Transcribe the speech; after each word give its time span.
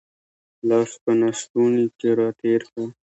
لاس 0.69 0.91
په 1.03 1.11
لستوڼي 1.19 1.85
کې 1.99 2.09
را 2.17 2.29
تېر 2.39 2.61
کړه 2.71 2.85